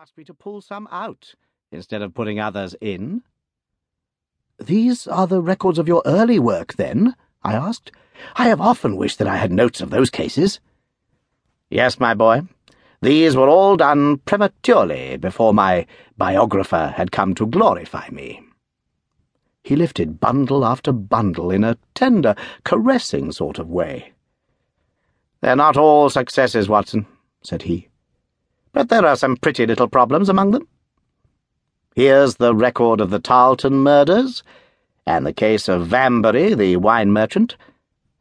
[0.00, 1.34] asked me to pull some out
[1.70, 3.20] instead of putting others in.
[4.58, 7.14] These are the records of your early work, then?
[7.42, 7.92] I asked.
[8.34, 10.58] I have often wished that I had notes of those cases.
[11.68, 12.44] Yes, my boy.
[13.02, 15.86] These were all done prematurely before my
[16.16, 18.42] biographer had come to glorify me.
[19.62, 24.14] He lifted bundle after bundle in a tender, caressing sort of way.
[25.42, 27.04] They're not all successes, Watson,
[27.42, 27.89] said he
[28.72, 30.66] but there are some pretty little problems among them.
[31.94, 34.42] Here's the record of the Tarleton murders,
[35.06, 37.56] and the case of Vamberry, the wine merchant,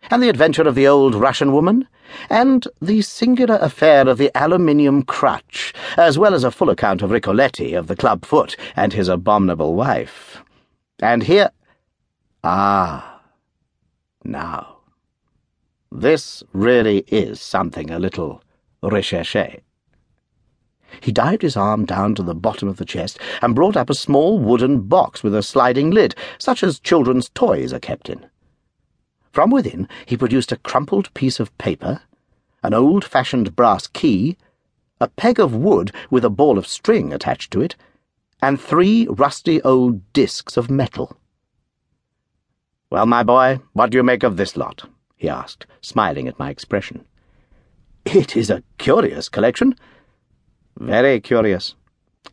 [0.10, 1.88] and the adventure of the old Russian woman,
[2.30, 7.12] and the singular affair of the aluminium crutch, as well as a full account of
[7.12, 10.42] Ricoletti of the club foot and his abominable wife.
[11.02, 11.52] And here.
[12.44, 13.22] Ah.
[14.24, 14.78] Now.
[15.92, 18.44] This really is something a little
[18.82, 19.62] recherche.
[21.02, 23.96] He dived his arm down to the bottom of the chest and brought up a
[23.96, 28.26] small wooden box with a sliding lid, such as children's toys are kept in.
[29.32, 32.02] From within he produced a crumpled piece of paper,
[32.64, 34.38] an old-fashioned brass key,
[35.00, 37.76] a peg of wood with a ball of string attached to it,
[38.42, 41.18] and three rusty old discs of metal.
[42.90, 44.90] Well, my boy, what do you make of this lot?
[45.16, 47.06] he asked, smiling at my expression.
[48.06, 49.76] It is a curious collection.
[50.80, 51.76] Very curious.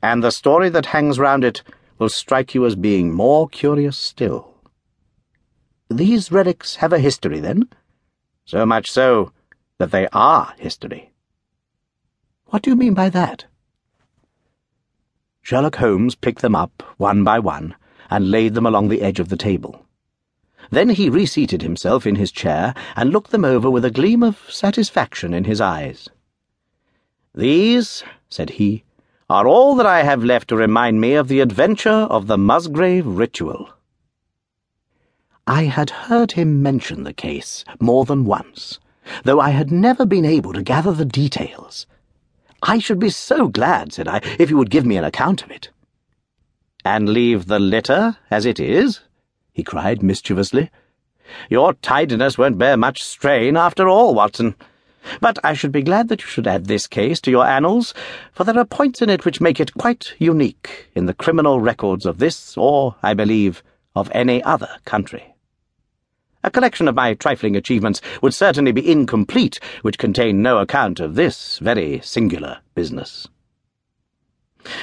[0.03, 1.63] And the story that hangs round it
[1.99, 4.55] will strike you as being more curious still.
[5.91, 7.69] These relics have a history, then?
[8.45, 9.33] So much so
[9.79, 11.13] that they are history.
[12.47, 13.47] What do you mean by that?
[15.43, 17.75] Sherlock Holmes picked them up, one by one,
[18.11, 19.85] and laid them along the edge of the table.
[20.71, 24.39] Then he reseated himself in his chair and looked them over with a gleam of
[24.49, 26.09] satisfaction in his eyes.
[27.35, 28.85] These, said he,
[29.29, 33.07] are all that I have left to remind me of the adventure of the Musgrave
[33.07, 33.71] ritual.
[35.47, 38.79] I had heard him mention the case more than once,
[39.25, 41.87] though I had never been able to gather the details.
[42.63, 45.51] I should be so glad, said I, if you would give me an account of
[45.51, 45.71] it.
[46.85, 49.01] And leave the litter as it is?
[49.53, 50.71] he cried mischievously.
[51.49, 54.55] Your tidiness won't bear much strain after all, Watson.
[55.21, 57.95] But I should be glad that you should add this case to your annals,
[58.33, 62.07] for there are points in it which make it quite unique in the criminal records
[62.07, 63.63] of this, or, I believe,
[63.95, 65.35] of any other country.
[66.45, 71.15] A collection of my trifling achievements would certainly be incomplete which contained no account of
[71.15, 73.27] this very singular business.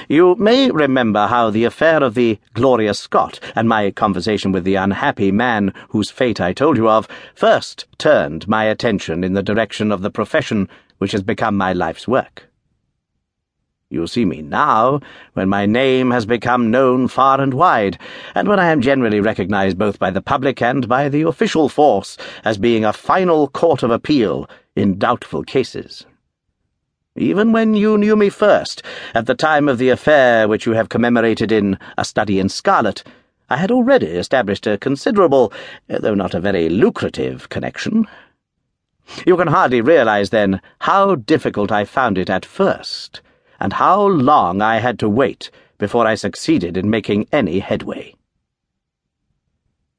[0.08, 4.76] You may remember how the affair of the Gloria Scott and my conversation with the
[4.76, 9.92] unhappy man whose fate I told you of first turned my attention in the direction
[9.92, 12.50] of the profession which has become my life's work.
[13.94, 15.02] You see me now,
[15.34, 18.00] when my name has become known far and wide,
[18.34, 22.18] and when I am generally recognized both by the public and by the official force
[22.44, 26.08] as being a final court of appeal in doubtful cases.
[27.16, 28.82] Even when you knew me first,
[29.14, 33.04] at the time of the affair which you have commemorated in A Study in Scarlet,
[33.52, 35.54] I had already established a considerable,
[35.90, 38.08] eh, though not a very lucrative, connection.
[39.28, 43.22] You can hardly realize, then, how difficult I found it at first,
[43.60, 48.16] and how long I had to wait before I succeeded in making any headway.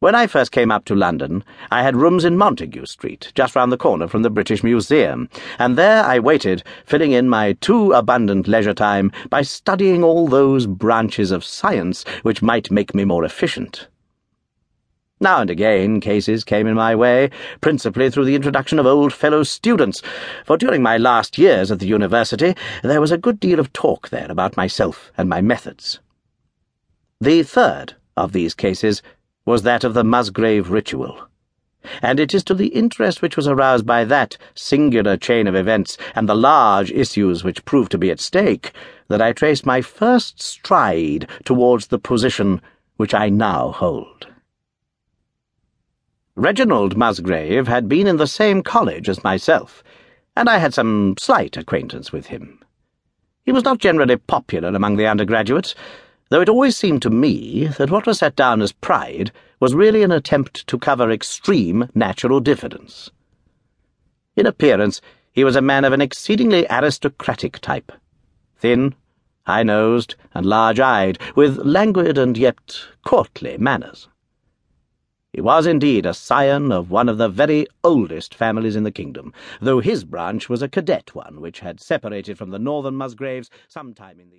[0.04, 3.72] When I first came up to London, I had rooms in Montague Street, just round
[3.72, 8.46] the corner from the British Museum, and there I waited, filling in my too abundant
[8.46, 13.88] leisure time by studying all those branches of science which might make me more efficient.
[15.20, 17.30] Now and again, cases came in my way,
[17.62, 20.02] principally through the introduction of old fellow students,
[20.44, 24.10] for during my last years at the university there was a good deal of talk
[24.10, 26.00] there about myself and my methods.
[27.22, 29.00] The third of these cases
[29.44, 31.28] was that of the Musgrave ritual.
[32.00, 35.98] And it is to the interest which was aroused by that singular chain of events
[36.14, 38.72] and the large issues which proved to be at stake
[39.08, 42.62] that I trace my first stride towards the position
[42.96, 44.26] which I now hold.
[46.36, 49.84] Reginald Musgrave had been in the same college as myself,
[50.34, 52.58] and I had some slight acquaintance with him.
[53.44, 55.74] He was not generally popular among the undergraduates,
[56.30, 59.30] though it always seemed to me that what was set down as pride
[59.60, 63.10] was really an attempt to cover extreme natural diffidence.
[64.36, 65.00] In appearance,
[65.32, 67.92] he was a man of an exceedingly aristocratic type,
[68.56, 68.94] thin,
[69.46, 74.08] high-nosed, and large-eyed, with languid and yet courtly manners.
[75.32, 79.34] He was indeed a scion of one of the very oldest families in the kingdom,
[79.60, 83.94] though his branch was a cadet one which had separated from the northern Musgraves some
[83.94, 84.32] time in the